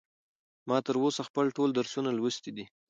ما 0.69 0.77
تر 0.85 0.95
اوسه 1.03 1.21
خپل 1.29 1.45
ټول 1.57 1.69
درسونه 1.77 2.09
لوستي 2.17 2.51
دي. 2.57 2.65